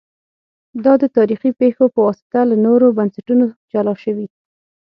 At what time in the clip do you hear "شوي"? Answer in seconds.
4.03-4.27